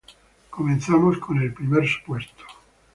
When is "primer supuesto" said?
1.53-2.43